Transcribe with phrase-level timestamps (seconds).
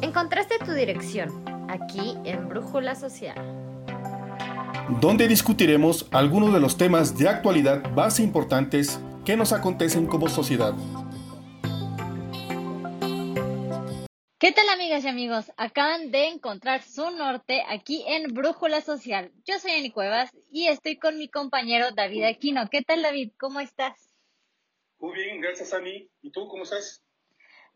[0.00, 3.36] Encontraste tu dirección aquí en Brújula Social.
[5.00, 10.74] Donde discutiremos algunos de los temas de actualidad más importantes que nos acontecen como sociedad.
[14.38, 15.52] ¿Qué tal amigas y amigos?
[15.56, 19.30] Acaban de encontrar su norte aquí en Brújula Social.
[19.44, 22.68] Yo soy Ani Cuevas y estoy con mi compañero David Aquino.
[22.68, 23.30] ¿Qué tal David?
[23.38, 24.12] ¿Cómo estás?
[24.98, 26.10] Muy bien, gracias Ani.
[26.22, 27.02] ¿Y tú cómo estás?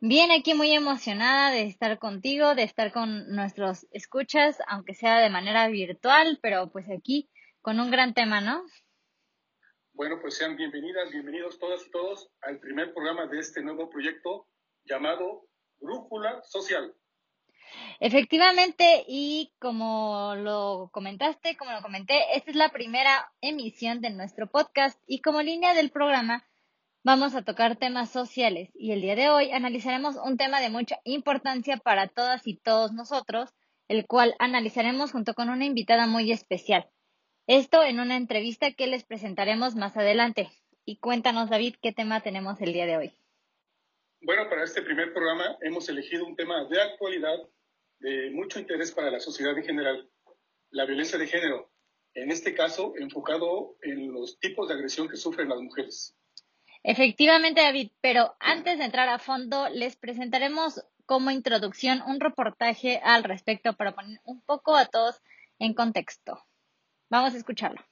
[0.00, 5.30] Bien, aquí muy emocionada de estar contigo, de estar con nuestros escuchas, aunque sea de
[5.30, 7.30] manera virtual, pero pues aquí
[7.62, 8.62] con un gran tema, ¿no?
[9.94, 14.46] Bueno, pues sean bienvenidas, bienvenidos todas y todos al primer programa de este nuevo proyecto
[14.84, 15.48] llamado
[15.80, 16.94] Brújula Social.
[17.98, 24.46] Efectivamente, y como lo comentaste, como lo comenté, esta es la primera emisión de nuestro
[24.46, 26.45] podcast y como línea del programa
[27.06, 30.98] vamos a tocar temas sociales y el día de hoy analizaremos un tema de mucha
[31.04, 33.54] importancia para todas y todos nosotros,
[33.86, 36.90] el cual analizaremos junto con una invitada muy especial.
[37.46, 40.50] Esto en una entrevista que les presentaremos más adelante.
[40.84, 43.12] Y cuéntanos, David, qué tema tenemos el día de hoy.
[44.20, 47.38] Bueno, para este primer programa hemos elegido un tema de actualidad
[48.00, 50.10] de mucho interés para la sociedad en general,
[50.70, 51.70] la violencia de género,
[52.14, 56.15] en este caso enfocado en los tipos de agresión que sufren las mujeres.
[56.88, 63.24] Efectivamente, David, pero antes de entrar a fondo, les presentaremos como introducción un reportaje al
[63.24, 65.20] respecto para poner un poco a todos
[65.58, 66.44] en contexto.
[67.10, 67.84] Vamos a escucharlo.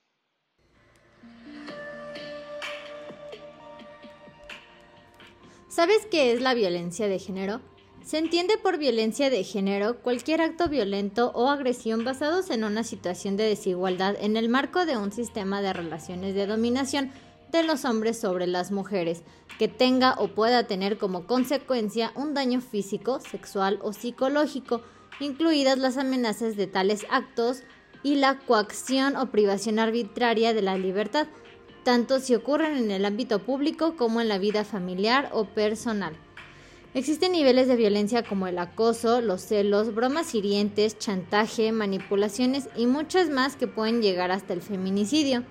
[5.69, 7.63] ¿Sabes qué es la violencia de género?
[8.05, 13.37] Se entiende por violencia de género cualquier acto violento o agresión basados en una situación
[13.37, 17.11] de desigualdad en el marco de un sistema de relaciones de dominación
[17.59, 19.23] de los hombres sobre las mujeres,
[19.59, 24.83] que tenga o pueda tener como consecuencia un daño físico, sexual o psicológico,
[25.21, 27.63] incluidas las amenazas de tales actos
[28.03, 31.27] y la coacción o privación arbitraria de la libertad
[31.85, 36.15] tanto si ocurren en el ámbito público como en la vida familiar o personal.
[36.95, 43.31] Existen niveles de violencia como el acoso, los celos, bromas hirientes, chantaje, manipulaciones y muchas
[43.31, 45.45] más que pueden llegar hasta el feminicidio.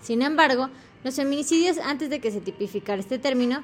[0.00, 0.68] Sin embargo,
[1.04, 3.62] los feminicidios antes de que se tipificara este término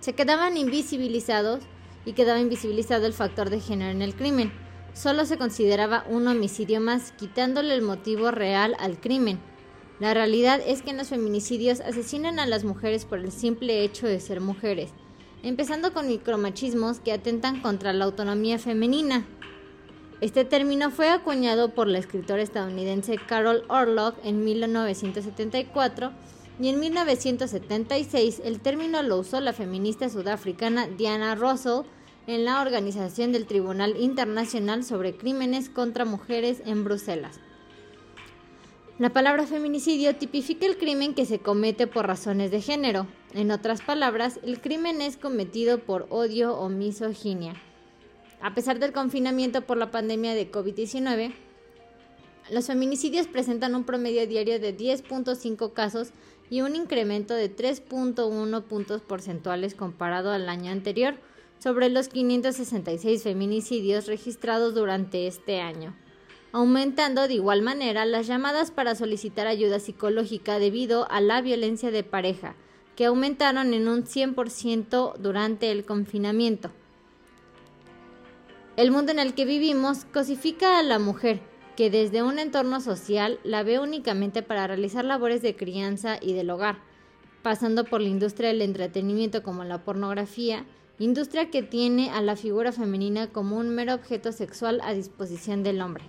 [0.00, 1.64] se quedaban invisibilizados
[2.04, 4.52] y quedaba invisibilizado el factor de género en el crimen.
[4.92, 9.40] Solo se consideraba un homicidio más, quitándole el motivo real al crimen.
[10.00, 14.06] La realidad es que en los feminicidios asesinan a las mujeres por el simple hecho
[14.06, 14.90] de ser mujeres,
[15.42, 19.24] empezando con micromachismos que atentan contra la autonomía femenina.
[20.20, 26.12] Este término fue acuñado por la escritora estadounidense Carol Orlock en 1974
[26.60, 31.86] y en 1976 el término lo usó la feminista sudafricana Diana Russell
[32.26, 37.40] en la organización del Tribunal Internacional sobre Crímenes contra Mujeres en Bruselas.
[38.98, 43.08] La palabra feminicidio tipifica el crimen que se comete por razones de género.
[43.32, 47.54] En otras palabras, el crimen es cometido por odio o misoginia.
[48.40, 51.34] A pesar del confinamiento por la pandemia de COVID-19,
[52.50, 56.12] los feminicidios presentan un promedio diario de 10.5 casos
[56.50, 61.14] y un incremento de 3.1 puntos porcentuales comparado al año anterior
[61.58, 65.94] sobre los 566 feminicidios registrados durante este año
[66.54, 72.04] aumentando de igual manera las llamadas para solicitar ayuda psicológica debido a la violencia de
[72.04, 72.54] pareja,
[72.94, 76.70] que aumentaron en un 100% durante el confinamiento.
[78.76, 81.40] El mundo en el que vivimos cosifica a la mujer,
[81.76, 86.50] que desde un entorno social la ve únicamente para realizar labores de crianza y del
[86.50, 86.78] hogar,
[87.42, 90.64] pasando por la industria del entretenimiento como la pornografía,
[90.98, 95.80] industria que tiene a la figura femenina como un mero objeto sexual a disposición del
[95.80, 96.04] hombre.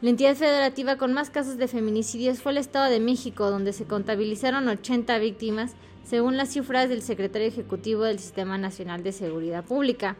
[0.00, 3.84] La entidad federativa con más casos de feminicidios fue el Estado de México, donde se
[3.84, 5.74] contabilizaron 80 víctimas,
[6.04, 10.16] según las cifras del secretario ejecutivo del Sistema Nacional de Seguridad Pública.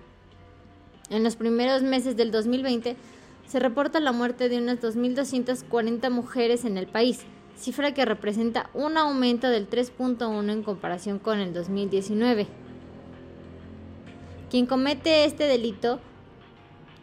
[1.09, 2.95] En los primeros meses del 2020
[3.51, 7.23] se reporta la muerte de unas 2.240 mujeres en el país,
[7.57, 12.47] cifra que representa un aumento del 3.1 en comparación con el 2019.
[14.51, 15.99] Quien comete este delito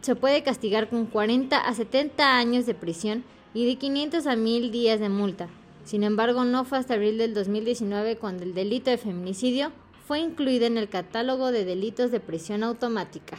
[0.00, 4.70] se puede castigar con 40 a 70 años de prisión y de 500 a 1000
[4.70, 5.48] días de multa.
[5.84, 9.70] Sin embargo, no fue hasta abril del 2019 cuando el delito de feminicidio
[10.06, 13.36] fue incluido en el catálogo de delitos de prisión automática.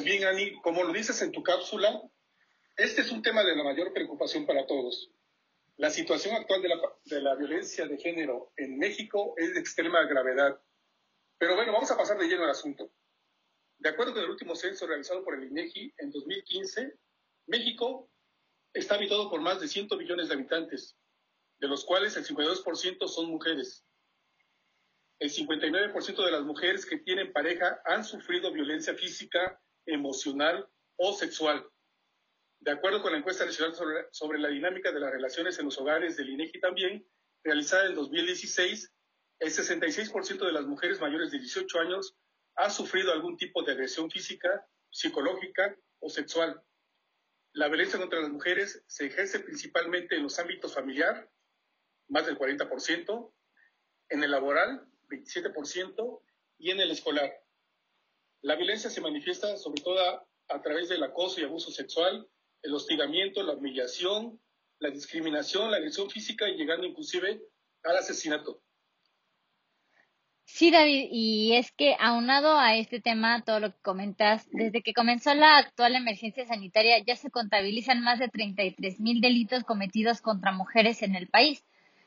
[0.00, 2.00] Pues bien, Ani, como lo dices en tu cápsula,
[2.78, 5.10] este es un tema de la mayor preocupación para todos.
[5.76, 10.02] La situación actual de la, de la violencia de género en México es de extrema
[10.06, 10.58] gravedad.
[11.36, 12.90] Pero bueno, vamos a pasar de lleno al asunto.
[13.76, 16.94] De acuerdo con el último censo realizado por el INEGI en 2015,
[17.48, 18.10] México
[18.72, 20.96] está habitado por más de 100 millones de habitantes,
[21.58, 23.84] de los cuales el 52% son mujeres.
[25.18, 31.68] El 59% de las mujeres que tienen pareja han sufrido violencia física, emocional o sexual.
[32.60, 33.74] De acuerdo con la encuesta nacional
[34.10, 37.06] sobre, la dinámica de las relaciones en los hogares del INEGI también,
[37.42, 38.92] realizada en 2016,
[39.38, 42.16] el 66% de las mujeres mayores de 18 años
[42.56, 46.62] ha sufrido algún tipo de agresión física, psicológica o sexual.
[47.52, 51.30] La violencia contra las mujeres se ejerce principalmente en los ámbitos familiar,
[52.08, 53.32] más del 40%,
[54.10, 56.22] en el laboral, 27%,
[56.60, 57.39] y en el escolar.
[58.42, 62.26] La violencia se manifiesta sobre todo a, a través del acoso y abuso sexual,
[62.62, 64.40] el hostigamiento, la humillación,
[64.78, 67.42] la discriminación, la agresión física y llegando inclusive
[67.84, 68.62] al asesinato.
[70.52, 74.92] Sí, David, y es que aunado a este tema, todo lo que comentas, desde que
[74.92, 80.50] comenzó la actual emergencia sanitaria ya se contabilizan más de 33 mil delitos cometidos contra
[80.50, 81.64] mujeres en el país.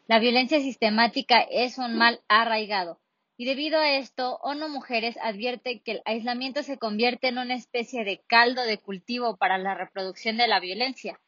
[0.07, 2.99] La violencia sistemática es un mal arraigado.
[3.35, 8.03] Y debido a esto, ONU Mujeres advierte que el aislamiento se convierte en una especie
[8.03, 11.19] de caldo de cultivo para la reproducción de la violencia.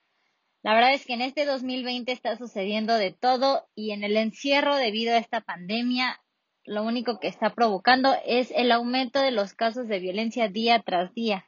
[0.62, 4.76] La verdad es que en este 2020 está sucediendo de todo y en el encierro
[4.76, 6.22] debido a esta pandemia
[6.66, 11.14] lo único que está provocando es el aumento de los casos de violencia día tras
[11.14, 11.48] día.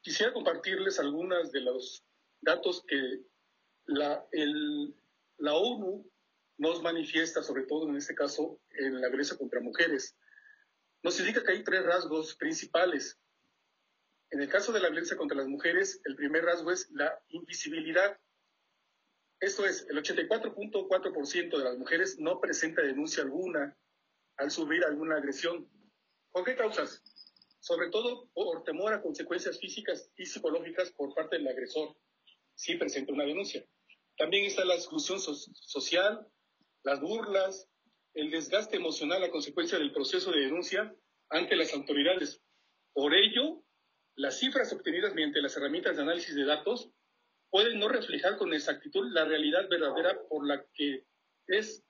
[0.00, 2.02] Quisiera compartirles algunos de los
[2.40, 3.20] datos que
[3.84, 4.24] la,
[5.38, 6.10] la ONU
[6.58, 10.16] nos manifiesta, sobre todo en este caso en la violencia contra mujeres.
[11.02, 13.18] Nos indica que hay tres rasgos principales.
[14.30, 18.18] En el caso de la violencia contra las mujeres, el primer rasgo es la invisibilidad.
[19.38, 23.76] Esto es, el 84.4% de las mujeres no presenta denuncia alguna
[24.36, 25.70] al sufrir alguna agresión.
[26.30, 27.02] ¿Con qué causas?
[27.60, 31.96] Sobre todo por temor a consecuencias físicas y psicológicas por parte del agresor.
[32.54, 33.64] Sí presenta una denuncia.
[34.16, 36.26] También está la exclusión social,
[36.86, 37.68] las burlas,
[38.14, 40.94] el desgaste emocional a consecuencia del proceso de denuncia
[41.30, 42.40] ante las autoridades.
[42.92, 43.64] Por ello,
[44.14, 46.88] las cifras obtenidas mediante las herramientas de análisis de datos
[47.50, 51.04] pueden no reflejar con exactitud la realidad verdadera por la que
[51.48, 51.84] es,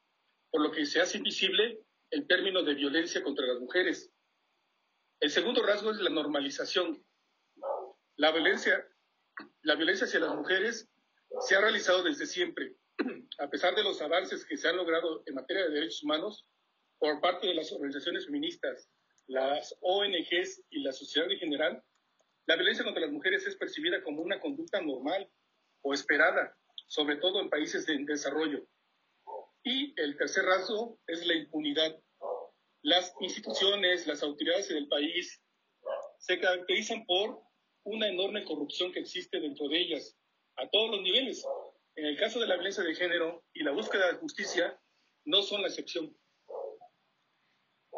[0.51, 1.79] por lo que se hace invisible
[2.11, 4.11] el término de violencia contra las mujeres.
[5.21, 7.05] El segundo rasgo es la normalización.
[8.17, 8.89] La violencia,
[9.61, 10.89] la violencia hacia las mujeres
[11.41, 12.77] se ha realizado desde siempre,
[13.39, 16.47] a pesar de los avances que se han logrado en materia de derechos humanos
[16.99, 18.89] por parte de las organizaciones feministas,
[19.27, 21.83] las ONGs y la sociedad en general,
[22.47, 25.29] la violencia contra las mujeres es percibida como una conducta normal
[25.83, 26.57] o esperada,
[26.87, 28.67] sobre todo en países en desarrollo.
[29.65, 32.01] Y el tercer rasgo es la impunidad.
[32.83, 35.43] Las instituciones, las autoridades del país
[36.19, 37.41] se caracterizan por
[37.83, 40.17] una enorme corrupción que existe dentro de ellas,
[40.57, 41.45] a todos los niveles,
[41.97, 44.79] en el caso de la violencia de género y la búsqueda de justicia,
[45.25, 46.15] no son la excepción.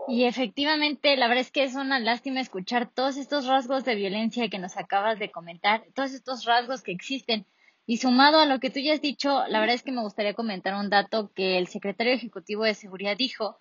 [0.06, 4.48] Y efectivamente, la verdad es que es una lástima escuchar todos estos rasgos de violencia
[4.48, 7.44] que nos acabas de comentar, todos estos rasgos que existen.
[7.84, 10.34] Y sumado a lo que tú ya has dicho, la verdad es que me gustaría
[10.34, 13.58] comentar un dato que el secretario ejecutivo de Seguridad dijo,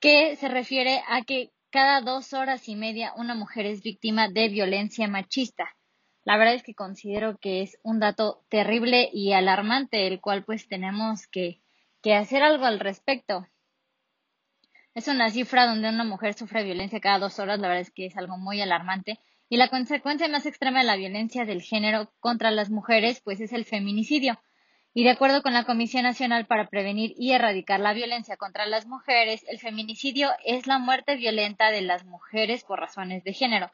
[0.00, 4.48] que se refiere a que cada dos horas y media una mujer es víctima de
[4.48, 5.74] violencia machista.
[6.24, 10.68] La verdad es que considero que es un dato terrible y alarmante, el cual pues
[10.68, 11.60] tenemos que,
[12.00, 13.46] que hacer algo al respecto.
[14.94, 18.06] Es una cifra donde una mujer sufre violencia cada dos horas, la verdad es que
[18.06, 19.18] es algo muy alarmante.
[19.48, 23.52] Y la consecuencia más extrema de la violencia del género contra las mujeres, pues es
[23.52, 24.40] el feminicidio.
[24.94, 28.86] Y de acuerdo con la Comisión Nacional para Prevenir y Erradicar la Violencia contra las
[28.86, 33.72] Mujeres, el feminicidio es la muerte violenta de las mujeres por razones de género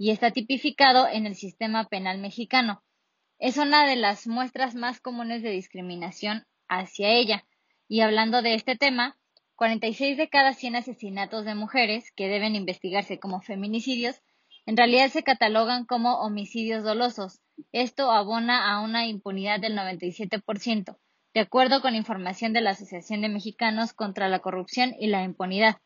[0.00, 2.82] y está tipificado en el sistema penal mexicano.
[3.38, 7.44] Es una de las muestras más comunes de discriminación hacia ella.
[7.86, 9.18] Y hablando de este tema,
[9.56, 14.22] 46 de cada 100 asesinatos de mujeres que deben investigarse como feminicidios
[14.66, 17.40] en realidad se catalogan como homicidios dolosos.
[17.72, 20.96] Esto abona a una impunidad del 97%,
[21.34, 25.76] de acuerdo con información de la Asociación de Mexicanos contra la Corrupción y la Impunidad.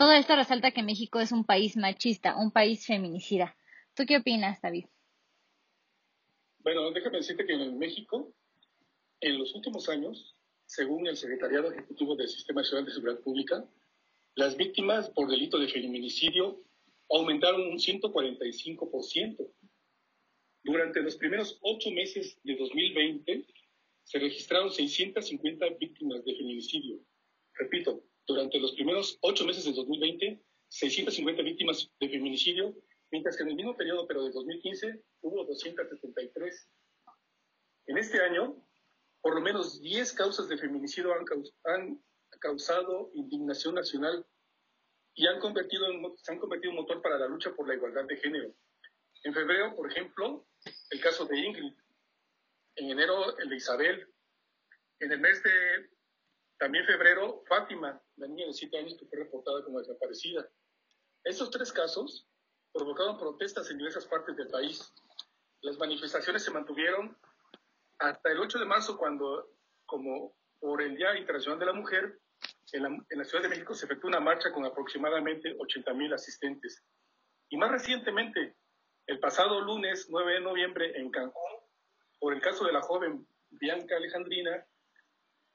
[0.00, 3.54] Todo esto resalta que México es un país machista, un país feminicida.
[3.94, 4.86] ¿Tú qué opinas, David?
[6.60, 8.32] Bueno, déjame decirte que en México,
[9.20, 13.62] en los últimos años, según el Secretariado Ejecutivo del Sistema Nacional de Seguridad Pública,
[14.36, 16.62] las víctimas por delito de feminicidio
[17.10, 19.52] aumentaron un 145%.
[20.64, 23.44] Durante los primeros ocho meses de 2020
[24.04, 26.89] se registraron 650 víctimas de feminicidio.
[28.90, 32.74] Primeros ocho meses de 2020, 650 víctimas de feminicidio,
[33.12, 36.68] mientras que en el mismo periodo, pero de 2015, hubo 273.
[37.86, 38.66] En este año,
[39.20, 41.24] por lo menos 10 causas de feminicidio han,
[41.66, 42.02] han
[42.40, 44.26] causado indignación nacional
[45.14, 48.16] y han convertido se han convertido en motor para la lucha por la igualdad de
[48.16, 48.52] género.
[49.22, 50.48] En febrero, por ejemplo,
[50.90, 51.74] el caso de Ingrid.
[52.74, 54.12] En enero, el de Isabel.
[54.98, 55.90] En el mes de
[56.60, 60.46] también febrero, Fátima, la niña de 7 años que fue reportada como desaparecida.
[61.24, 62.28] Estos tres casos
[62.74, 64.92] provocaron protestas en diversas partes del país.
[65.62, 67.16] Las manifestaciones se mantuvieron
[67.98, 69.48] hasta el 8 de marzo, cuando,
[69.86, 72.20] como por el Día Internacional de la Mujer,
[72.72, 76.84] en la, Ciudad de México se efectuó una marcha con aproximadamente 80 mil asistentes.
[77.48, 78.54] Y más recientemente,
[79.06, 81.52] el pasado lunes 9 de noviembre en Cancún,
[82.18, 84.66] por el caso de la joven Bianca Alejandrina,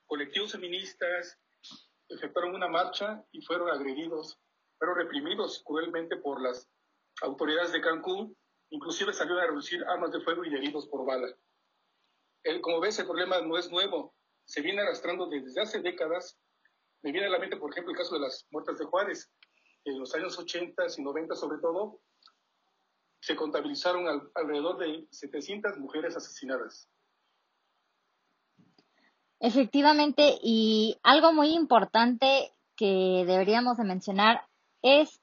[0.08, 1.40] colectivos feministas
[2.10, 4.40] efectuaron una marcha y fueron agredidos,
[4.78, 6.70] fueron reprimidos cruelmente por las
[7.22, 8.36] autoridades de Cancún,
[8.70, 11.28] inclusive salieron a reducir armas de fuego y heridos por bala.
[12.62, 16.38] Como ves, el problema no es nuevo, se viene arrastrando desde hace décadas
[17.06, 19.32] me viene a la mente, por ejemplo, el caso de las muertas de Juárez.
[19.84, 22.02] En los años 80 y 90, sobre todo,
[23.22, 26.90] se contabilizaron alrededor de 700 mujeres asesinadas.
[29.40, 34.42] Efectivamente, y algo muy importante que deberíamos de mencionar
[34.82, 35.22] es,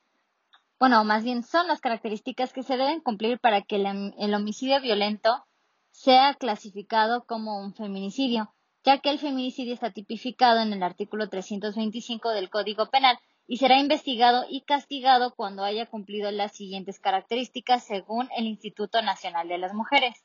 [0.78, 5.44] bueno, más bien son las características que se deben cumplir para que el homicidio violento
[5.90, 8.52] sea clasificado como un feminicidio
[8.84, 13.78] ya que el feminicidio está tipificado en el artículo 325 del Código Penal y será
[13.78, 19.72] investigado y castigado cuando haya cumplido las siguientes características según el Instituto Nacional de las
[19.72, 20.24] Mujeres.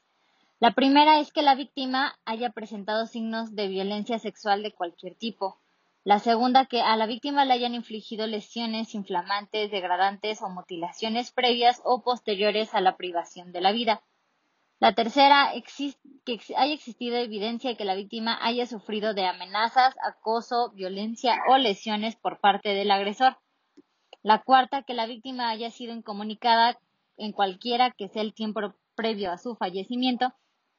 [0.60, 5.60] La primera es que la víctima haya presentado signos de violencia sexual de cualquier tipo.
[6.04, 11.80] La segunda, que a la víctima le hayan infligido lesiones inflamantes, degradantes o mutilaciones previas
[11.84, 14.02] o posteriores a la privación de la vida.
[14.80, 15.52] La tercera,
[16.26, 21.58] que haya existido evidencia de que la víctima haya sufrido de amenazas, acoso, violencia o
[21.60, 23.38] lesiones por parte del agresor.
[24.24, 26.80] La cuarta, que la víctima haya sido incomunicada
[27.16, 30.34] en cualquiera que sea el tiempo previo a su fallecimiento.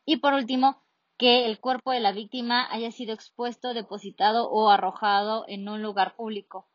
[0.08, 0.82] Y por último,
[1.18, 6.16] que el cuerpo de la víctima haya sido expuesto, depositado o arrojado en un lugar
[6.16, 6.66] público.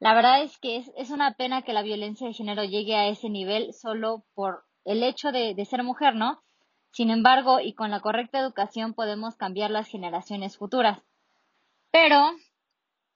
[0.00, 3.30] La verdad es que es, una pena que la violencia de género llegue a ese
[3.30, 6.42] nivel solo por el hecho de ser mujer, ¿no?
[6.90, 10.98] Sin embargo, y con la correcta educación podemos cambiar las generaciones futuras.
[11.92, 12.32] Pero,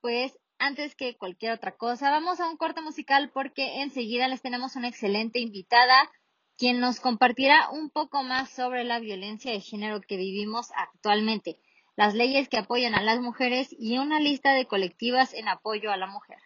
[0.00, 4.76] pues, antes que cualquier otra cosa, vamos a un corte musical porque enseguida les tenemos
[4.76, 6.08] una excelente invitada
[6.56, 11.58] quien nos compartirá un poco más sobre la violencia de género que vivimos actualmente,
[11.96, 15.96] las leyes que apoyan a las mujeres y una lista de colectivas en apoyo a
[15.96, 16.38] la mujer.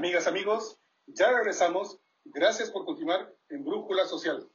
[0.00, 0.78] Amigas, amigos,
[1.08, 2.00] ya regresamos.
[2.24, 4.48] Gracias por continuar en Brújula Social.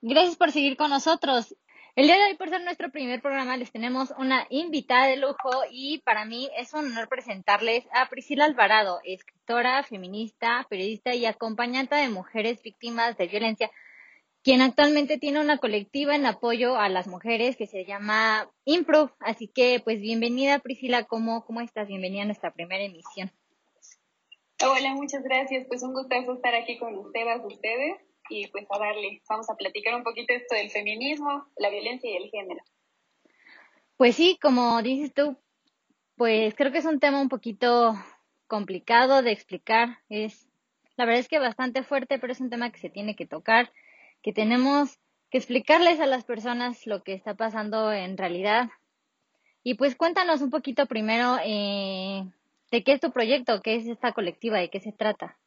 [0.00, 1.54] Gracias por seguir con nosotros.
[1.94, 5.62] El día de hoy, por ser nuestro primer programa, les tenemos una invitada de lujo
[5.70, 11.94] y para mí es un honor presentarles a Priscila Alvarado, escritora, feminista, periodista y acompañante
[11.94, 13.70] de mujeres víctimas de violencia,
[14.42, 19.12] quien actualmente tiene una colectiva en apoyo a las mujeres que se llama Improve.
[19.20, 21.86] Así que, pues, bienvenida Priscila, ¿cómo, cómo estás?
[21.86, 23.30] Bienvenida a nuestra primera emisión.
[24.60, 25.66] Hola, muchas gracias.
[25.68, 27.96] Pues un gustazo estar aquí con ustedes, ustedes
[28.28, 32.16] y pues a darle, vamos a platicar un poquito esto del feminismo, la violencia y
[32.16, 32.60] el género.
[33.96, 35.38] Pues sí, como dices tú,
[36.16, 37.94] pues creo que es un tema un poquito
[38.48, 40.00] complicado de explicar.
[40.08, 40.48] Es,
[40.96, 43.72] la verdad es que bastante fuerte, pero es un tema que se tiene que tocar,
[44.22, 44.98] que tenemos
[45.30, 48.70] que explicarles a las personas lo que está pasando en realidad.
[49.62, 52.24] Y pues cuéntanos un poquito primero eh,
[52.70, 55.38] de qué es tu proyecto, qué es esta colectiva, de qué se trata.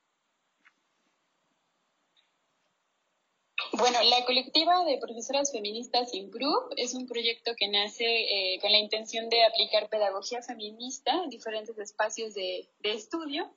[3.74, 8.80] Bueno, la colectiva de profesoras feministas Improve es un proyecto que nace eh, con la
[8.80, 13.50] intención de aplicar pedagogía feminista en diferentes espacios de, estudio.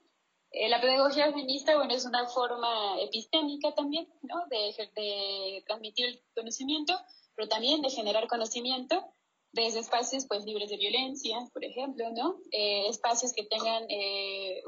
[0.51, 4.35] Eh, la pedagogía feminista, bueno, es una forma epistémica también, ¿no?
[4.49, 6.93] De, de, transmitir el conocimiento,
[7.35, 9.11] pero también de generar conocimiento
[9.55, 12.37] desde espacios, pues, libres de violencia, por ejemplo, ¿no?
[12.51, 13.83] Eh, espacios que tengan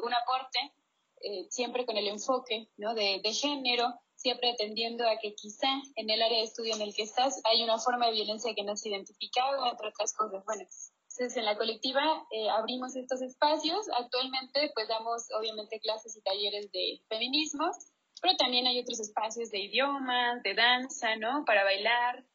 [0.03, 0.59] un aporte
[1.49, 2.93] siempre con el enfoque, ¿no?
[2.93, 6.93] De, de género, siempre atendiendo a que quizá en el área de estudio en el
[6.93, 10.43] que estás hay una forma de violencia que no has identificado, entre otras cosas.
[10.45, 12.01] Bueno, entonces en la colectiva
[12.31, 13.87] eh, abrimos estos espacios.
[13.97, 17.71] Actualmente pues damos obviamente clases y talleres de feminismo,
[18.21, 21.43] pero también hay otros espacios de idiomas, de danza, ¿no?
[21.45, 22.25] Para bailar.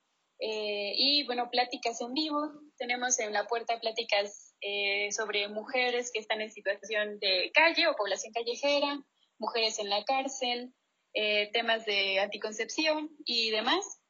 [0.44, 2.50] Eh, y bueno, pláticas en vivo.
[2.76, 7.94] Tenemos en la puerta pláticas eh, sobre mujeres que están en situación de calle o
[7.94, 9.00] población callejera,
[9.38, 10.74] mujeres en la cárcel,
[11.14, 14.00] eh, temas de anticoncepción y demás,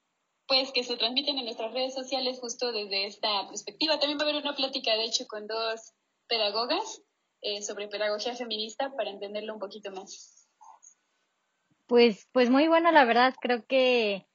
[0.46, 3.98] pues que se transmiten en nuestras redes sociales justo desde esta perspectiva.
[3.98, 5.92] También va a haber una plática, de hecho, con dos
[6.28, 7.02] pedagogas
[7.42, 10.48] eh, sobre pedagogía feminista para entenderlo un poquito más.
[11.86, 14.26] Pues, pues muy bueno, la verdad, creo que,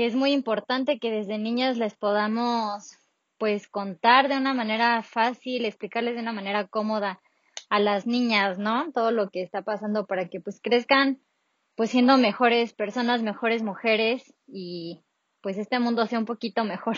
[0.00, 2.96] que es muy importante que desde niñas les podamos
[3.36, 7.20] pues contar de una manera fácil, explicarles de una manera cómoda
[7.68, 8.90] a las niñas, ¿no?
[8.92, 11.20] Todo lo que está pasando para que pues crezcan
[11.74, 15.04] pues siendo mejores personas, mejores mujeres y
[15.42, 16.96] pues este mundo sea un poquito mejor.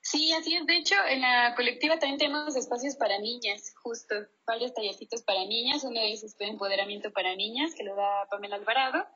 [0.00, 0.64] Sí, así es.
[0.64, 4.14] De hecho, en la colectiva también tenemos espacios para niñas, justo,
[4.46, 5.84] varios tallercitos para niñas.
[5.84, 9.06] Uno de ellos es empoderamiento para niñas, que lo da Pamela Alvarado.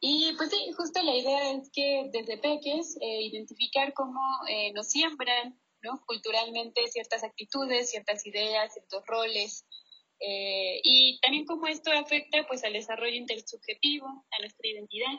[0.00, 4.88] Y pues sí, justo la idea es que desde peques eh, identificar cómo eh, nos
[4.88, 6.02] siembran ¿no?
[6.06, 9.66] culturalmente ciertas actitudes, ciertas ideas, ciertos roles,
[10.20, 15.18] eh, y también cómo esto afecta pues al desarrollo intersubjetivo, a nuestra identidad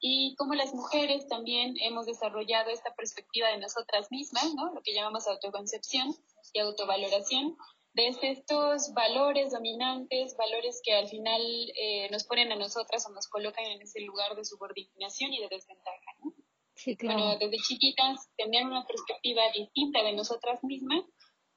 [0.00, 4.74] y cómo las mujeres también hemos desarrollado esta perspectiva de nosotras mismas, ¿no?
[4.74, 6.12] Lo que llamamos autoconcepción
[6.52, 7.56] y autovaloración,
[7.94, 11.42] desde estos valores dominantes, valores que al final
[11.78, 15.48] eh, nos ponen a nosotras o nos colocan en ese lugar de subordinación y de
[15.48, 16.34] desventaja, ¿no?
[16.74, 17.18] Sí, claro.
[17.18, 21.04] Bueno, desde chiquitas tener una perspectiva distinta de nosotras mismas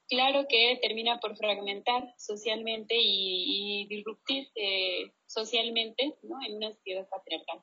[0.08, 6.38] claro que termina por fragmentar socialmente y, disruptir eh, socialmente ¿no?
[6.48, 7.62] en una sociedad patriarcal.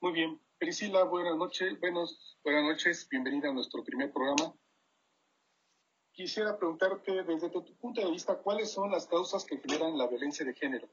[0.00, 0.40] Muy bien.
[0.58, 1.78] Priscila, buenas noches.
[1.80, 3.08] Buenos, buenas noches.
[3.10, 4.54] Bienvenida a nuestro primer programa.
[6.14, 10.46] Quisiera preguntarte, desde tu, punto de vista, ¿cuáles son las causas que generan la violencia
[10.46, 10.88] de género?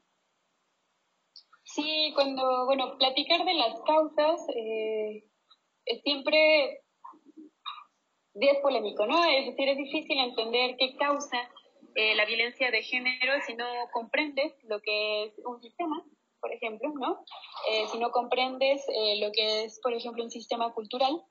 [1.62, 5.24] Sí, cuando, bueno, platicar de las causas eh,
[5.86, 6.82] es siempre
[8.34, 9.24] es polémico, ¿no?
[9.24, 11.38] Es decir, es difícil entender qué causa
[11.94, 16.02] eh, la violencia de género si no comprendes lo que es un sistema,
[16.40, 17.24] por ejemplo, ¿no?
[17.70, 21.22] Eh, si no comprendes eh, lo que es, por ejemplo, un sistema cultural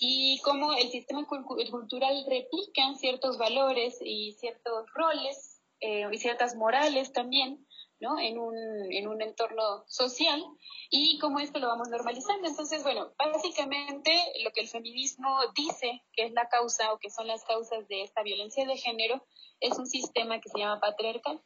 [0.00, 7.64] y cómo el sistema cultural replica ciertos valores y ciertos roles y ciertas morales también
[8.00, 8.18] ¿no?
[8.18, 8.54] En un,
[8.90, 10.42] en un entorno social
[10.90, 12.48] y cómo esto lo vamos normalizando.
[12.48, 14.10] Entonces, bueno, básicamente
[14.42, 18.02] lo que el feminismo dice que es la causa o que son las causas de
[18.02, 19.24] esta violencia de género
[19.60, 21.42] es un sistema que se llama patriarcal.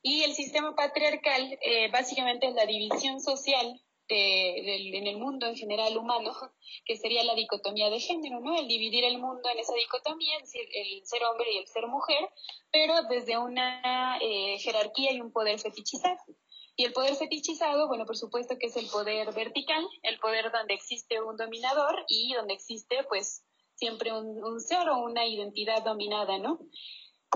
[0.00, 5.96] Y el sistema patriarcal eh, básicamente es la división social en el mundo en general
[5.96, 6.32] humano,
[6.84, 8.58] que sería la dicotomía de género, ¿no?
[8.58, 11.86] El dividir el mundo en esa dicotomía, es decir, el ser hombre y el ser
[11.86, 12.28] mujer,
[12.72, 16.18] pero desde una eh, jerarquía y un poder fetichizado.
[16.76, 20.74] Y el poder fetichizado, bueno, por supuesto que es el poder vertical, el poder donde
[20.74, 23.44] existe un dominador y donde existe, pues,
[23.74, 26.60] siempre un, un ser o una identidad dominada, ¿no?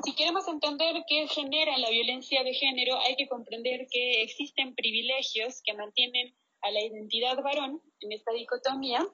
[0.02, 5.60] si queremos entender qué genera la violencia de género, hay que comprender que existen privilegios
[5.62, 9.06] que mantienen a la identidad varón en esta dicotomía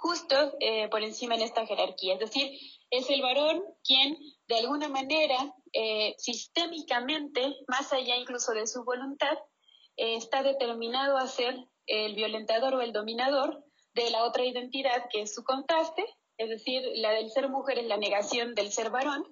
[0.00, 2.14] justo eh, por encima en esta jerarquía.
[2.14, 2.58] Es decir,
[2.90, 4.16] es el varón quien
[4.48, 9.38] de alguna manera eh, sistémicamente, más allá incluso de su voluntad,
[9.96, 11.54] eh, está determinado a ser
[11.86, 13.62] el violentador o el dominador
[13.92, 16.04] de la otra identidad que es su contraste,
[16.38, 19.26] es decir, la del ser mujer es la negación del ser varón,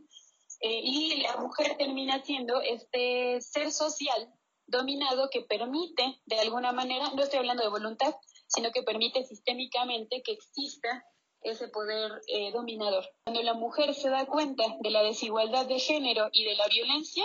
[0.61, 4.35] y la mujer termina siendo este ser social
[4.69, 8.15] dominado que permite, de alguna manera, no estoy hablando de voluntad,
[8.47, 11.05] sino que permite sistémicamente que exista
[11.43, 13.05] ese poder eh, dominador.
[13.25, 17.25] Cuando la mujer se da cuenta de la desigualdad de género y de la violencia,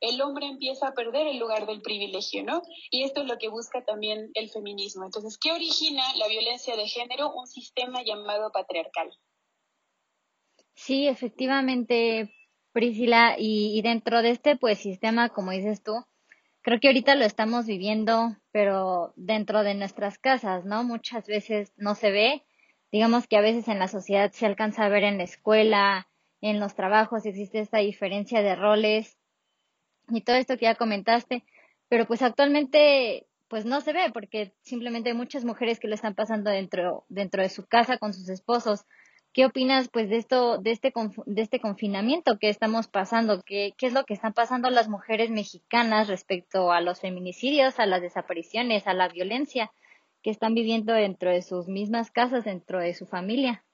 [0.00, 2.62] el hombre empieza a perder el lugar del privilegio, ¿no?
[2.90, 5.04] Y esto es lo que busca también el feminismo.
[5.04, 7.32] Entonces, ¿qué origina la violencia de género?
[7.32, 9.16] Un sistema llamado patriarcal.
[10.74, 12.34] Sí, efectivamente,
[12.72, 15.92] Priscila, y, y dentro de este pues sistema, como dices tú,
[16.62, 20.84] creo que ahorita lo estamos viviendo, pero dentro de nuestras casas, ¿no?
[20.84, 22.44] Muchas veces no se ve.
[22.90, 26.08] Digamos que a veces en la sociedad se alcanza a ver en la escuela,
[26.40, 29.16] en los trabajos, existe esta diferencia de roles
[30.08, 31.44] y todo esto que ya comentaste,
[31.88, 36.14] pero pues actualmente pues no se ve porque simplemente hay muchas mujeres que lo están
[36.14, 38.86] pasando dentro, dentro de su casa con sus esposos
[39.32, 40.92] ¿Qué opinas pues de esto, de este,
[41.24, 43.40] de este confinamiento que estamos pasando?
[43.42, 47.86] ¿Qué, ¿Qué es lo que están pasando las mujeres mexicanas respecto a los feminicidios, a
[47.86, 49.72] las desapariciones, a la violencia
[50.22, 53.64] que están viviendo dentro de sus mismas casas, dentro de su familia?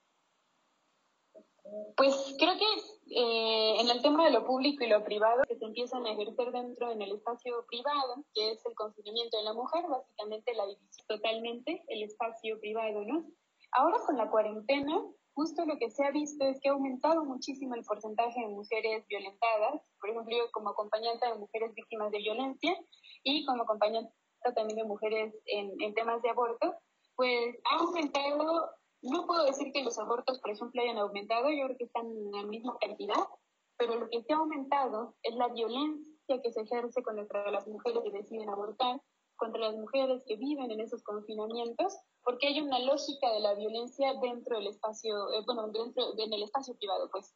[1.96, 5.64] Pues creo que eh, en el tema de lo público y lo privado, que se
[5.64, 9.84] empiezan a ejercer dentro en el espacio privado, que es el confinamiento de la mujer,
[9.88, 13.26] básicamente la división totalmente, el espacio privado, ¿no?
[13.72, 15.02] Ahora con la cuarentena,
[15.38, 19.06] justo lo que se ha visto es que ha aumentado muchísimo el porcentaje de mujeres
[19.06, 22.76] violentadas, por ejemplo, yo como acompañante de mujeres víctimas de violencia
[23.22, 24.10] y como acompañante
[24.56, 26.74] también de mujeres en, en temas de aborto,
[27.14, 28.68] pues ha aumentado,
[29.02, 32.32] no puedo decir que los abortos, por ejemplo, hayan aumentado, yo creo que están en
[32.32, 33.28] la misma cantidad,
[33.76, 38.02] pero lo que se ha aumentado es la violencia que se ejerce contra las mujeres
[38.02, 39.00] que deciden abortar,
[39.36, 44.14] contra las mujeres que viven en esos confinamientos porque hay una lógica de la violencia
[44.20, 47.34] dentro del espacio, eh, bueno, dentro en el espacio privado, pues.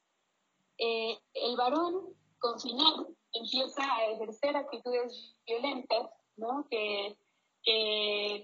[0.78, 6.66] Eh, el varón confinado empieza a ejercer actitudes violentas, ¿no?
[6.70, 7.16] Que,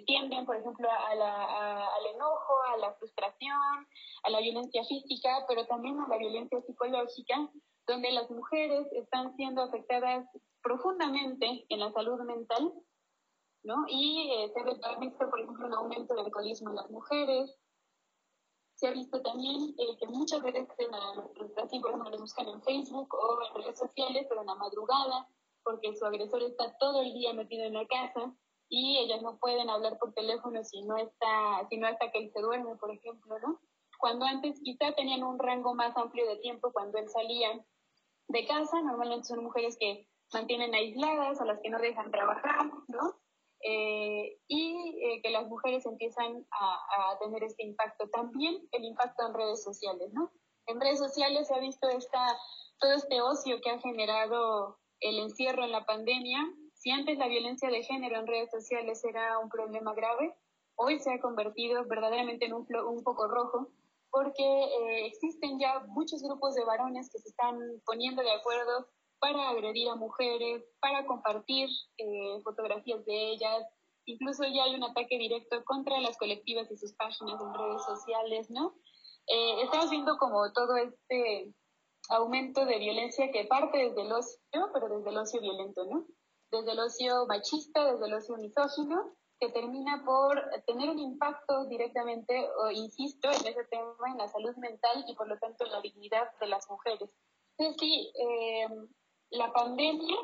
[0.07, 3.89] tienden, por ejemplo, a la, al enojo, a la frustración,
[4.23, 7.51] a la violencia física, pero también a la violencia psicológica,
[7.89, 10.25] donde las mujeres están siendo afectadas
[10.63, 12.73] profundamente en la salud mental
[13.63, 13.85] ¿no?
[13.89, 17.57] Y eh, se ha visto, por ejemplo, un aumento del alcoholismo en las mujeres.
[18.77, 20.69] Se ha visto también eh, que muchas veces,
[21.57, 25.29] así por ejemplo, buscan en Facebook o en redes sociales, pero en la madrugada,
[25.65, 28.35] porque su agresor está todo el día metido en la casa
[28.69, 32.31] y ellas no pueden hablar por teléfono si no está, si no hasta que él
[32.33, 33.61] se duerme, por ejemplo, ¿no?
[33.99, 37.65] Cuando antes quizá tenían un rango más amplio de tiempo cuando él salía
[38.29, 43.17] de casa, normalmente son mujeres que mantienen aisladas o las que no dejan trabajar, ¿no?
[43.61, 48.09] Eh, y eh, que las mujeres empiezan a, tener este impacto.
[48.11, 50.31] También el impacto en redes sociales, ¿no?
[50.67, 52.39] En redes sociales se ha visto esta,
[52.79, 56.39] todo este ocio que ha generado el encierro en la pandemia.
[56.75, 60.35] Si antes la violencia de género en redes sociales era un problema grave,
[60.77, 63.69] hoy se ha convertido verdaderamente en un, un poco rojo
[64.11, 68.89] porque eh, existen ya muchos grupos de varones que se están poniendo de acuerdo
[69.21, 73.67] para agredir a mujeres, para compartir eh, fotografías de ellas.
[74.05, 78.51] Incluso ya hay un ataque directo contra las colectivas y sus páginas en redes sociales,
[78.51, 78.75] ¿no?
[79.27, 81.53] Eh, estamos viendo como todo este
[82.09, 84.39] aumento de violencia que parte desde el ocio,
[84.73, 86.07] pero desde el ocio violento, ¿no?
[86.51, 92.49] Desde el ocio machista, desde el ocio misógino, que termina por tener un impacto directamente,
[92.63, 95.81] o insisto, en ese tema, en la salud mental y por lo tanto en la
[95.81, 97.11] dignidad de las mujeres.
[97.59, 98.69] Entonces, sí, eh,
[99.31, 100.17] la pandemia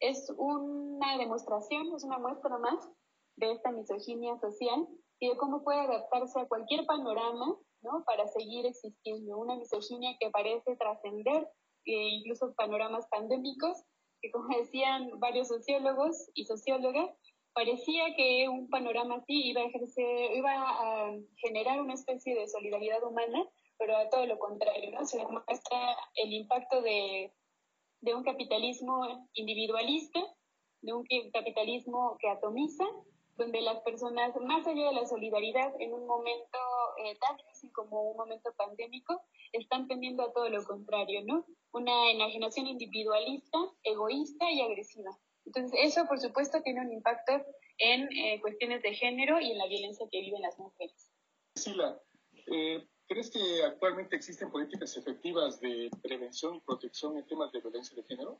[0.00, 2.88] es una demostración, es una muestra más
[3.36, 4.86] de esta misoginia social
[5.20, 8.04] y de cómo puede adaptarse a cualquier panorama, ¿no?
[8.04, 9.38] Para seguir existiendo.
[9.38, 11.48] Una misoginia que parece trascender
[11.84, 13.82] eh, incluso panoramas pandémicos,
[14.20, 17.10] que como decían varios sociólogos y sociólogas,
[17.54, 23.02] parecía que un panorama así iba a, ejercer, iba a generar una especie de solidaridad
[23.02, 23.44] humana,
[23.78, 25.04] pero a todo lo contrario, ¿no?
[25.06, 27.32] Se demuestra el impacto de
[28.00, 30.20] de un capitalismo individualista,
[30.82, 32.84] de un capitalismo que atomiza
[33.38, 36.58] donde las personas, más allá de la solidaridad en un momento
[37.04, 41.46] eh, tan difícil como un momento pandémico, están tendiendo a todo lo contrario, ¿no?
[41.72, 45.16] Una enajenación individualista, egoísta y agresiva.
[45.46, 47.32] Entonces, eso, por supuesto, tiene un impacto
[47.78, 51.12] en eh, cuestiones de género y en la violencia que viven las mujeres.
[51.54, 52.02] Sila,
[52.52, 57.96] eh, ¿crees que actualmente existen políticas efectivas de prevención y protección en temas de violencia
[57.96, 58.38] de género?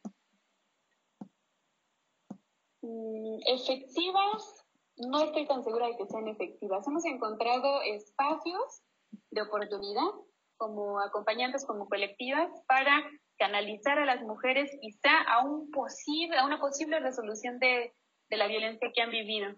[2.82, 6.86] Mm, efectivas, no estoy tan segura de que sean efectivas.
[6.86, 8.82] Hemos encontrado espacios
[9.30, 10.10] de oportunidad
[10.58, 16.60] como acompañantes, como colectivas, para canalizar a las mujeres quizá a, un posible, a una
[16.60, 17.94] posible resolución de,
[18.30, 19.54] la violencia que han vivido.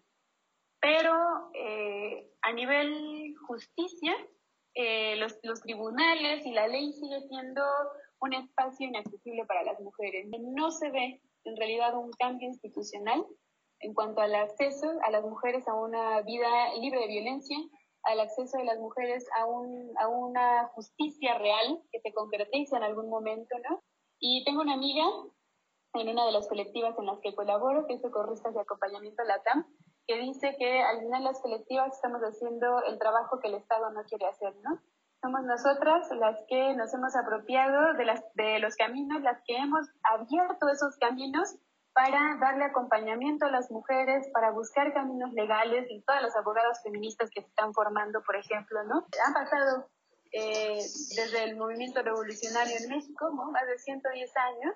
[0.80, 1.14] Pero
[1.54, 4.14] eh, a nivel justicia,
[4.74, 7.62] eh, los, los tribunales y la ley sigue siendo
[8.20, 10.26] un espacio inaccesible para las mujeres.
[10.40, 13.24] No se ve en realidad un cambio institucional
[13.80, 17.56] en cuanto al acceso a las mujeres a una vida libre de violencia,
[18.04, 22.82] al acceso de las mujeres a, un, a una justicia real que se concretice en
[22.82, 23.82] algún momento, ¿no?
[24.18, 25.04] Y tengo una amiga
[25.94, 29.66] en una de las colectivas en las que colaboro, que es Socorristas de Acompañamiento LATAM,
[30.10, 34.02] que dice que al final las colectivas estamos haciendo el trabajo que el Estado no
[34.02, 34.82] quiere hacer, ¿no?
[35.22, 39.86] Somos nosotras las que nos hemos apropiado de, las, de los caminos, las que hemos
[40.02, 41.54] abierto esos caminos
[41.92, 47.30] para darle acompañamiento a las mujeres, para buscar caminos legales y todas las abogadas feministas
[47.30, 49.06] que se están formando, por ejemplo, ¿no?
[49.24, 49.86] Han pasado
[50.32, 50.82] eh,
[51.14, 53.52] desde el movimiento revolucionario en México, ¿no?
[53.52, 54.74] Más de 110 años,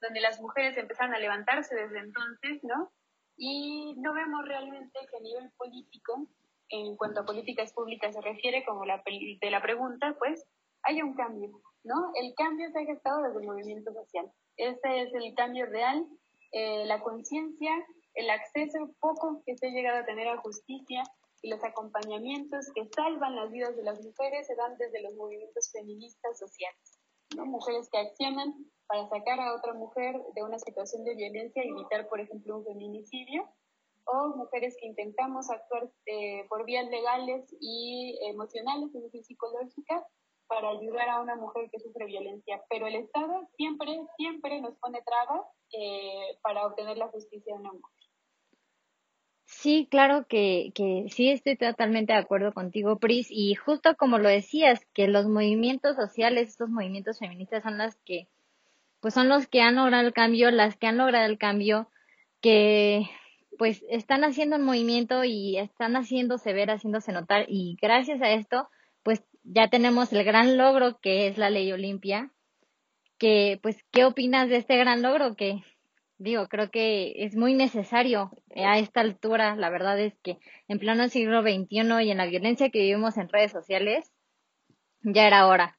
[0.00, 2.92] donde las mujeres empezaron a levantarse desde entonces, ¿no?
[3.38, 6.26] Y no vemos realmente que a nivel político,
[6.68, 10.44] en cuanto a políticas públicas se refiere, como la de la pregunta, pues,
[10.82, 11.50] haya un cambio,
[11.84, 12.12] ¿no?
[12.14, 14.30] El cambio se ha gestado desde el movimiento social.
[14.56, 16.06] Ese es el cambio real
[16.52, 17.70] eh, la conciencia,
[18.14, 21.02] el acceso poco que se ha llegado a tener a justicia
[21.42, 25.70] y los acompañamientos que salvan las vidas de las mujeres se dan desde los movimientos
[25.70, 26.97] feministas sociales.
[27.36, 27.46] ¿No?
[27.46, 28.54] Mujeres que accionan
[28.86, 32.64] para sacar a otra mujer de una situación de violencia y evitar, por ejemplo, un
[32.64, 33.48] feminicidio,
[34.06, 40.02] o mujeres que intentamos actuar eh, por vías legales y emocionales, es decir, psicológicas,
[40.46, 42.64] para ayudar a una mujer que sufre violencia.
[42.70, 47.72] Pero el Estado siempre, siempre nos pone trabas eh, para obtener la justicia de una
[47.72, 47.97] mujer.
[49.50, 54.28] Sí, claro que, que sí estoy totalmente de acuerdo contigo, Pris, y justo como lo
[54.28, 58.28] decías, que los movimientos sociales, estos movimientos feministas son las que,
[59.00, 61.88] pues son los que han logrado el cambio, las que han logrado el cambio,
[62.42, 63.08] que
[63.58, 68.68] pues están haciendo un movimiento y están haciéndose ver, haciéndose notar, y gracias a esto,
[69.02, 72.30] pues ya tenemos el gran logro que es la ley Olimpia,
[73.16, 75.36] que pues, ¿qué opinas de este gran logro?
[75.36, 75.62] Que
[76.18, 81.08] digo, creo que es muy necesario a esta altura, la verdad es que en pleno
[81.08, 84.12] siglo XXI y en la violencia que vivimos en redes sociales,
[85.02, 85.78] ya era hora.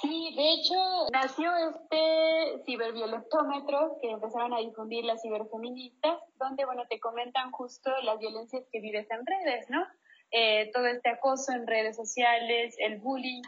[0.00, 0.74] Sí, de hecho,
[1.12, 8.18] nació este ciberviolentómetro que empezaron a difundir las ciberfeministas, donde, bueno, te comentan justo las
[8.18, 9.84] violencias que vives en redes, ¿no?
[10.30, 13.42] Eh, todo este acoso en redes sociales, el bullying,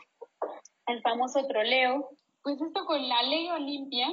[0.86, 2.10] el famoso troleo.
[2.42, 4.08] Pues esto con la ley Olimpia,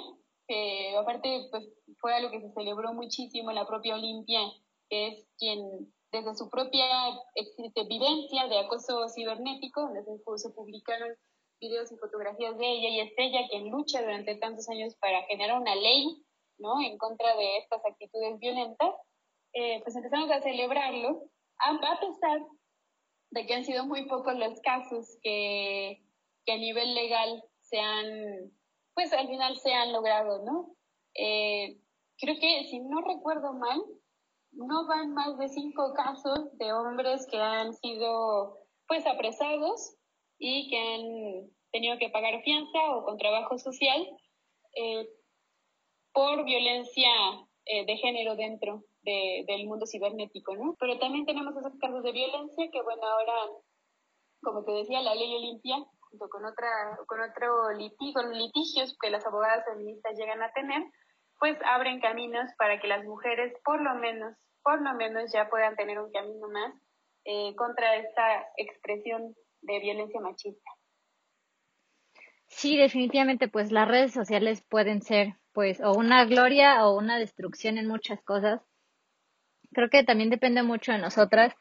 [0.47, 1.67] que aparte pues,
[1.99, 4.39] fue algo que se celebró muchísimo en la propia Olimpia,
[4.89, 6.85] que es quien desde su propia
[7.89, 10.03] vivencia de acoso cibernético, donde
[10.37, 11.09] se, publicaron
[11.59, 15.59] videos y fotografías de ella, y es ella quien lucha durante tantos años para generar
[15.59, 16.23] una ley
[16.59, 16.81] ¿no?
[16.81, 18.93] en contra de estas actitudes violentas,
[19.53, 21.29] eh, pues empezamos a celebrarlo,
[21.59, 22.41] a pesar
[23.31, 26.01] de que han sido muy pocos los casos que,
[26.45, 28.51] que a nivel legal se han,
[28.97, 30.73] pues al final se han logrado, ¿no?
[31.13, 31.77] Eh,
[32.17, 33.79] creo que, si no recuerdo mal,
[34.53, 38.57] no van más de cinco casos de hombres que han sido,
[38.87, 39.95] pues, apresados
[40.39, 44.03] y que han tenido que pagar fianza o con trabajo social
[44.73, 45.07] eh,
[46.11, 47.11] por violencia
[47.65, 50.75] eh, de género dentro del mundo cibernético, ¿no?
[50.79, 53.33] Pero también tenemos esos casos de violencia que, bueno, ahora,
[54.41, 56.67] como te decía, la ley Olimpia, junto con, otra,
[57.05, 60.83] con otro litigio, litigios que las abogadas feministas llegan a tener,
[61.39, 65.75] pues abren caminos para que las mujeres, por lo menos, por lo menos ya puedan
[65.75, 66.73] tener un camino más
[67.25, 70.71] eh, contra esta expresión de violencia machista.
[72.47, 77.77] Sí, definitivamente, pues las redes sociales pueden ser, pues, o una gloria o una destrucción
[77.77, 78.61] en muchas cosas
[79.73, 81.53] creo que también depende mucho de nosotras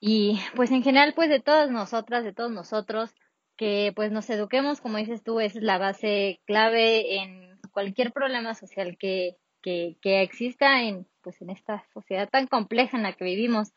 [0.00, 3.14] y pues en general pues de todas nosotras, de todos nosotros,
[3.60, 8.96] que pues nos eduquemos, como dices tú, es la base clave en cualquier problema social
[8.98, 13.74] que, que, que exista en, pues en esta sociedad tan compleja en la que vivimos.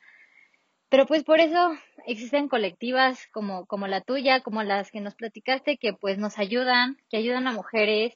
[0.88, 1.74] Pero pues por eso
[2.08, 6.96] existen colectivas como, como la tuya, como las que nos platicaste, que pues nos ayudan,
[7.10, 8.14] que ayudan a mujeres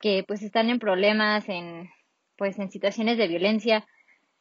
[0.00, 1.88] que pues están en problemas, en
[2.36, 3.86] pues en situaciones de violencia.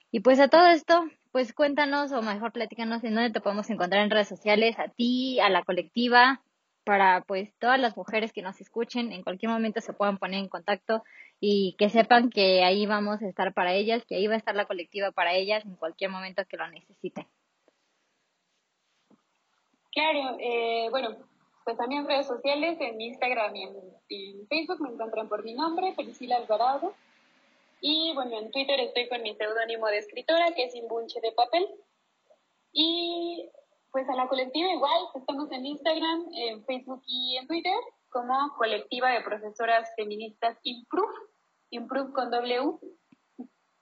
[0.10, 4.04] Y pues a todo esto, pues cuéntanos o mejor platícanos en dónde te podemos encontrar
[4.04, 6.42] en redes sociales, a ti, a la colectiva,
[6.86, 10.48] para pues todas las mujeres que nos escuchen en cualquier momento se puedan poner en
[10.48, 11.04] contacto
[11.40, 14.56] y que sepan que ahí vamos a estar para ellas, que ahí va a estar
[14.56, 17.28] la colectiva para ellas en cualquier momento que lo necesiten.
[19.92, 21.18] Claro, eh, bueno,
[21.64, 25.94] pues también en redes sociales, en Instagram y en, Facebook me encuentran por mi nombre,
[25.96, 26.94] Felicila Alvarado.
[27.82, 31.68] Y bueno, en Twitter estoy con mi seudónimo de escritora, que es Imbunche de Papel.
[32.72, 33.50] Y
[33.96, 37.80] pues a la colectiva igual, estamos en Instagram, en Facebook y en Twitter
[38.10, 41.16] como colectiva de profesoras feministas Improve,
[41.70, 42.78] Improve con W,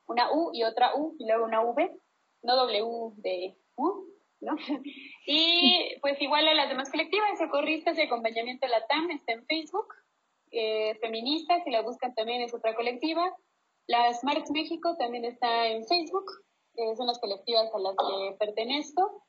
[0.06, 2.00] una U y otra U y luego una V,
[2.44, 4.06] no W de U,
[5.26, 9.96] Y pues igual a las demás colectivas, socorristas y acompañamiento TAM está en Facebook,
[10.52, 13.36] eh, feministas, si la buscan también es otra colectiva.
[13.88, 16.26] Las Marx México también está en Facebook,
[16.76, 19.24] eh, son las colectivas a las que pertenezco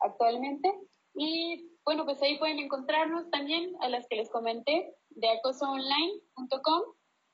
[0.00, 0.72] actualmente.
[1.14, 6.82] Y bueno, pues ahí pueden encontrarnos también a las que les comenté de acosoonline.com.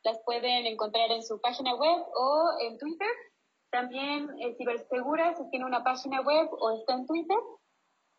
[0.05, 3.09] Las pueden encontrar en su página web o en Twitter
[3.73, 7.39] también eh, Cibersegura se tiene una página web o está en Twitter.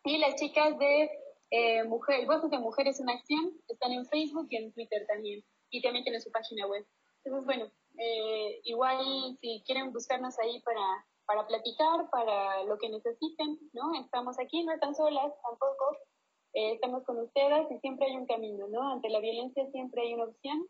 [0.02, 1.08] Y las chicas de
[1.50, 5.44] eh, mujer, Voces de Mujeres en Acción están en Facebook y en Twitter también.
[5.70, 6.84] Y también tienen su página web.
[7.22, 13.58] Entonces, bueno, eh, igual si quieren buscarnos ahí para, para platicar, para lo que necesiten,
[13.72, 13.94] ¿no?
[14.00, 15.96] Estamos aquí, no están solas tampoco.
[16.54, 18.92] Eh, estamos con ustedes y siempre hay un camino, ¿no?
[18.92, 20.68] Ante la violencia siempre hay una opción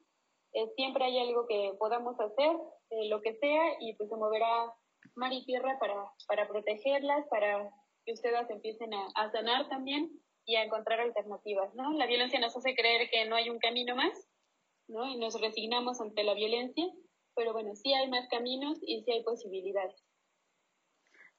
[0.55, 2.57] eh, siempre hay algo que podamos hacer,
[2.91, 4.73] eh, lo que sea, y pues se moverá
[5.17, 5.97] mar y tierra para,
[6.29, 7.71] para protegerlas, para
[8.05, 10.13] que ustedes empiecen a, a, sanar también
[10.47, 11.93] y a encontrar alternativas, ¿no?
[11.95, 14.13] La violencia nos hace creer que no hay un camino más,
[14.87, 15.09] ¿no?
[15.09, 16.87] Y nos resignamos ante la violencia,
[17.35, 20.01] pero bueno, sí hay más caminos y sí hay posibilidades.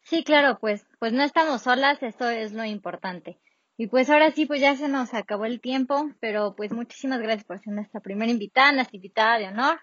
[0.06, 3.40] Sí, claro, pues, pues no estamos solas, eso es lo importante.
[3.76, 7.44] Y pues ahora sí, pues ya se nos acabó el tiempo, pero pues muchísimas gracias
[7.44, 9.82] por ser nuestra primera invitada, nuestra invitada de honor.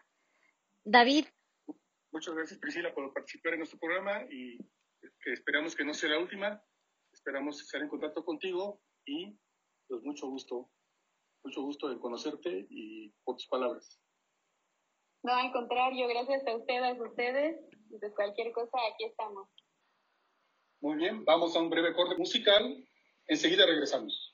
[0.84, 1.26] David.
[2.12, 4.58] Muchas gracias Priscila por participar en nuestro programa y
[5.24, 6.62] esperamos que no sea la última.
[7.12, 9.36] Esperamos estar en contacto contigo y
[9.88, 10.70] pues mucho gusto,
[11.44, 14.00] mucho gusto en conocerte y por tus palabras.
[15.24, 17.60] No, al contrario, gracias a ustedes, a ustedes.
[17.90, 19.48] Y pues cualquier cosa, aquí estamos.
[20.82, 22.76] Muy bien, vamos a un breve corte musical
[23.28, 24.31] Enseguida regresamos.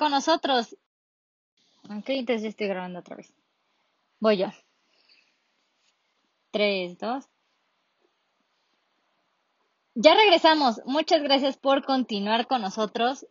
[0.00, 0.78] Con nosotros.
[1.84, 3.34] Ok, entonces estoy grabando otra vez.
[4.18, 4.46] Voy yo.
[6.50, 7.26] Tres, dos.
[9.94, 10.80] Ya regresamos.
[10.86, 13.26] Muchas gracias por continuar con nosotros.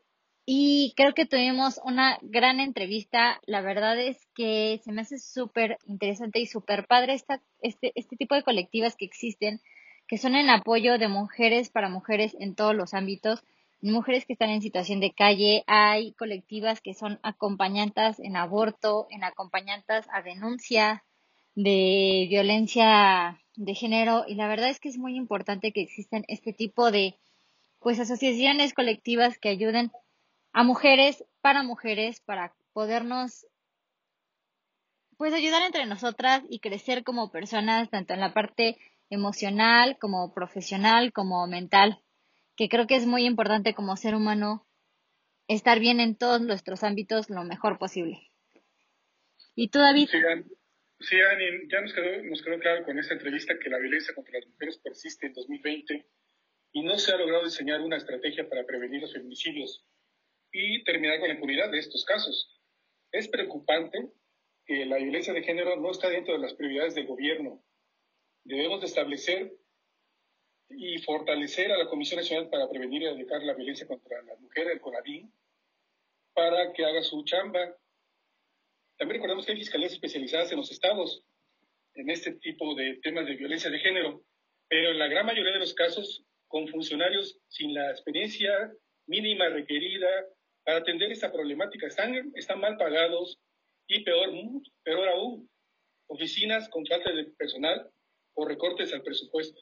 [0.46, 3.42] Y creo que tuvimos una gran entrevista.
[3.48, 8.16] La verdad es que se me hace súper interesante y súper padre esta, este, este
[8.16, 9.60] tipo de colectivas que existen,
[10.08, 13.44] que son en apoyo de mujeres para mujeres en todos los ámbitos
[13.82, 19.24] mujeres que están en situación de calle, hay colectivas que son acompañantes en aborto, en
[19.24, 21.04] acompañantes a denuncia
[21.56, 26.54] de violencia de género y la verdad es que es muy importante que existan este
[26.54, 27.18] tipo de
[27.80, 29.92] pues asociaciones colectivas que ayuden
[30.54, 33.46] a mujeres para mujeres para podernos
[35.18, 38.78] pues ayudar entre nosotras y crecer como personas tanto en la parte
[39.10, 42.02] emocional como profesional como mental
[42.60, 44.68] que creo que es muy importante como ser humano
[45.48, 48.20] estar bien en todos nuestros ámbitos lo mejor posible.
[49.56, 50.10] ¿Y tú, David?
[51.00, 54.40] Sí, Ani, ya nos quedó, nos quedó claro con esta entrevista que la violencia contra
[54.40, 56.06] las mujeres persiste en 2020
[56.74, 59.88] y no se ha logrado diseñar una estrategia para prevenir los feminicidios
[60.52, 62.60] y terminar con la impunidad de estos casos.
[63.14, 64.12] Es preocupante
[64.66, 67.64] que la violencia de género no está dentro de las prioridades del gobierno.
[68.44, 69.54] Debemos de establecer
[70.70, 74.74] y fortalecer a la Comisión Nacional para Prevenir y Erradicar la Violencia contra las Mujeres,
[74.74, 75.34] el CONAVIN,
[76.34, 77.76] para que haga su chamba.
[78.98, 81.24] También recordemos que hay fiscalías especializadas en los estados
[81.96, 84.24] en este tipo de temas de violencia de género,
[84.68, 88.72] pero en la gran mayoría de los casos con funcionarios sin la experiencia
[89.08, 90.08] mínima requerida
[90.64, 91.88] para atender esta problemática.
[91.88, 93.40] Están, están mal pagados
[93.88, 94.30] y peor,
[94.84, 95.50] peor aún,
[96.08, 97.90] oficinas con falta de personal
[98.36, 99.62] o recortes al presupuesto.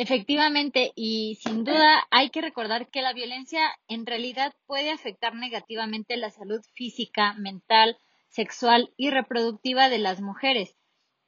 [0.00, 6.16] Efectivamente, y sin duda hay que recordar que la violencia en realidad puede afectar negativamente
[6.16, 10.76] la salud física, mental, sexual y reproductiva de las mujeres,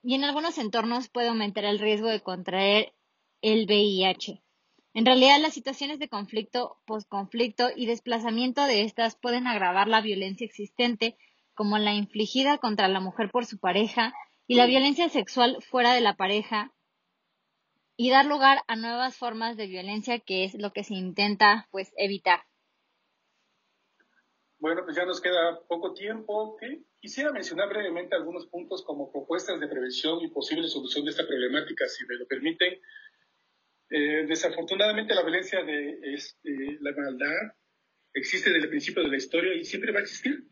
[0.05, 2.95] y en algunos entornos puede aumentar el riesgo de contraer
[3.43, 4.41] el VIH.
[4.95, 10.45] En realidad, las situaciones de conflicto, posconflicto y desplazamiento de estas pueden agravar la violencia
[10.45, 11.17] existente,
[11.55, 14.15] como la infligida contra la mujer por su pareja
[14.47, 16.73] y la violencia sexual fuera de la pareja,
[18.03, 21.93] y dar lugar a nuevas formas de violencia que es lo que se intenta pues
[21.99, 22.41] evitar.
[24.59, 26.57] Bueno, pues ya nos queda poco tiempo.
[26.99, 31.87] Quisiera mencionar brevemente algunos puntos como propuestas de prevención y posible solución de esta problemática,
[31.89, 32.81] si me lo permiten.
[33.91, 37.53] Eh, desafortunadamente la violencia de este, la maldad
[38.15, 40.43] existe desde el principio de la historia y siempre va a existir.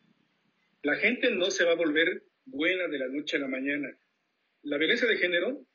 [0.82, 3.88] La gente no se va a volver buena de la noche a la mañana.
[4.64, 5.66] La violencia de género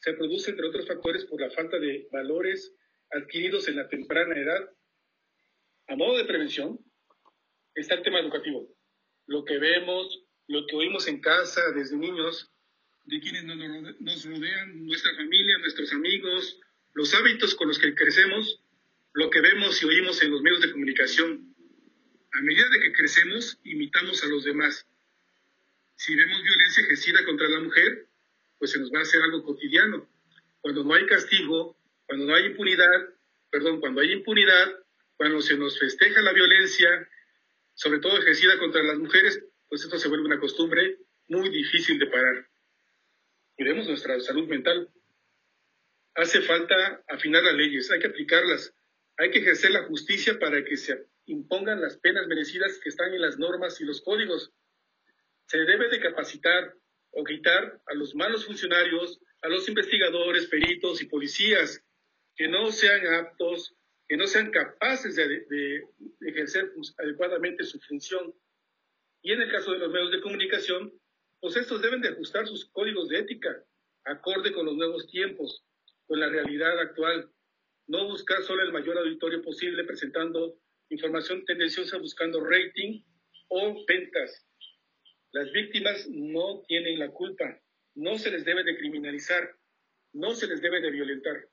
[0.00, 2.74] se produce, entre otros factores, por la falta de valores
[3.10, 4.70] adquiridos en la temprana edad.
[5.88, 6.78] A modo de prevención,
[7.74, 8.68] está el tema educativo.
[9.26, 12.50] Lo que vemos, lo que oímos en casa desde niños,
[13.04, 16.58] de quienes nos rodean, nuestra familia, nuestros amigos,
[16.94, 18.62] los hábitos con los que crecemos,
[19.12, 21.54] lo que vemos y oímos en los medios de comunicación.
[22.32, 24.86] A medida de que crecemos, imitamos a los demás.
[25.96, 28.09] Si vemos violencia ejercida contra la mujer,
[28.60, 30.06] pues se nos va a hacer algo cotidiano.
[30.60, 33.08] Cuando no hay castigo, cuando no hay impunidad,
[33.50, 34.78] perdón, cuando hay impunidad,
[35.16, 37.08] cuando se nos festeja la violencia,
[37.72, 40.98] sobre todo ejercida contra las mujeres, pues esto se vuelve una costumbre
[41.28, 42.46] muy difícil de parar.
[43.56, 44.90] Y vemos nuestra salud mental.
[46.14, 48.74] Hace falta afinar las leyes, hay que aplicarlas,
[49.16, 53.22] hay que ejercer la justicia para que se impongan las penas merecidas que están en
[53.22, 54.52] las normas y los códigos.
[55.46, 56.74] Se debe de capacitar,
[57.12, 61.82] o quitar a los malos funcionarios, a los investigadores, peritos y policías
[62.36, 63.74] que no sean aptos,
[64.08, 65.84] que no sean capaces de,
[66.20, 68.34] ejercer adecuadamente su función.
[69.22, 70.92] Y en el caso de los medios de comunicación,
[71.40, 73.64] pues estos deben de ajustar sus códigos de ética
[74.04, 75.64] acorde con los nuevos tiempos,
[76.06, 77.30] con la realidad actual.
[77.86, 80.58] No buscar solo el mayor auditorio posible presentando
[80.90, 83.02] información tendenciosa buscando rating
[83.48, 84.46] o ventas.
[85.32, 87.60] Las víctimas no tienen la culpa,
[87.94, 89.48] no se les debe de criminalizar,
[90.12, 91.48] no se les debe de violentar.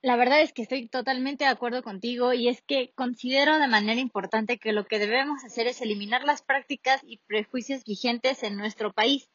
[0.00, 4.00] La verdad es que estoy totalmente de acuerdo contigo y es que considero de manera
[4.00, 8.92] importante que lo que debemos hacer es eliminar las prácticas y prejuicios vigentes en nuestro
[8.92, 9.30] país,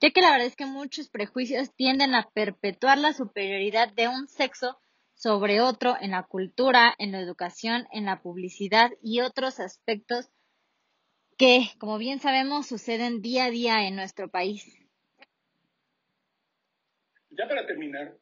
[0.00, 4.28] ya que la verdad es que muchos prejuicios tienden a perpetuar la superioridad de un
[4.28, 4.78] sexo
[5.14, 10.30] sobre otro en la cultura, en la educación, en la publicidad y otros aspectos
[11.40, 14.62] que, como bien sabemos, suceden día a día en nuestro país.
[17.30, 18.14] Ya para terminar,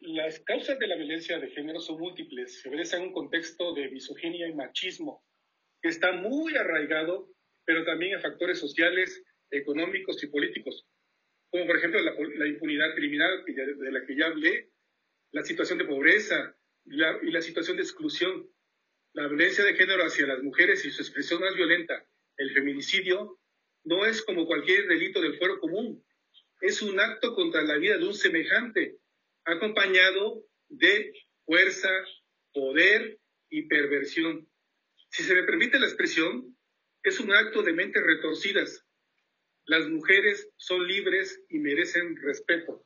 [0.00, 2.62] las causas de la violencia de género son múltiples.
[2.62, 5.22] Se obedecen en un contexto de misoginia y machismo
[5.82, 7.28] que está muy arraigado,
[7.66, 10.86] pero también a factores sociales, económicos y políticos,
[11.50, 14.70] como por ejemplo la, impunidad criminal de la que ya hablé,
[15.32, 18.48] la situación de pobreza y la situación de exclusión.
[19.12, 22.06] La violencia de género hacia las mujeres y su expresión más violenta,
[22.40, 23.38] el feminicidio
[23.84, 26.02] no es como cualquier delito del fuero común,
[26.62, 28.96] es un acto contra la vida de un semejante,
[29.44, 31.12] acompañado de
[31.44, 31.90] fuerza,
[32.52, 33.18] poder
[33.50, 34.48] y perversión.
[35.10, 36.56] Si se me permite la expresión,
[37.02, 38.86] es un acto de mentes retorcidas.
[39.66, 42.82] Las mujeres son libres y merecen respeto.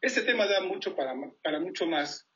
[0.00, 2.28] Este tema da mucho para, para mucho más,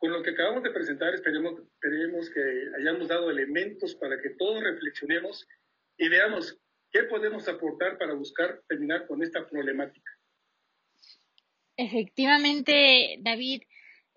[0.00, 2.40] con lo que acabamos de presentar, esperemos, que
[2.78, 5.46] hayamos dado elementos para que todos reflexionemos
[5.98, 6.58] y veamos
[6.90, 10.10] qué podemos aportar para buscar terminar con esta problemática.
[11.76, 13.62] Efectivamente, David,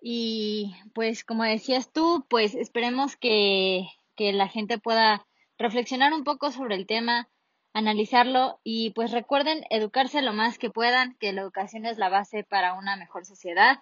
[0.00, 5.26] y pues como decías tú, pues esperemos que, que la gente pueda
[5.58, 7.28] reflexionar un poco sobre el tema,
[7.74, 12.42] analizarlo y pues recuerden educarse lo más que puedan, que la educación es la base
[12.42, 13.80] para una mejor sociedad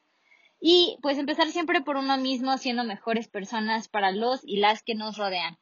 [0.65, 4.95] y pues empezar siempre por uno mismo siendo mejores personas para los y las que
[4.95, 5.59] nos rodean.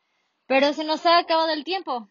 [0.46, 2.11] Pero se nos ha acabado el tiempo.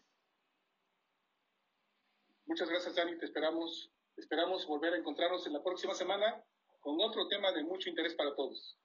[2.46, 3.16] Muchas gracias, Dani.
[3.16, 6.42] Te esperamos, esperamos volver a encontrarnos en la próxima semana
[6.80, 8.76] con otro tema de mucho interés para todos.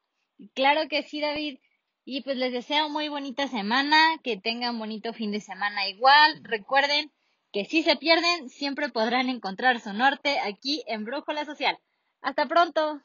[0.53, 1.57] Claro que sí, David.
[2.03, 6.43] Y pues les deseo muy bonita semana, que tengan bonito fin de semana igual.
[6.43, 7.11] Recuerden
[7.51, 11.79] que si se pierden, siempre podrán encontrar su norte aquí en Brújula Social.
[12.21, 13.01] Hasta pronto.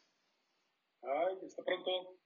[1.03, 2.20] Ay, hasta pronto.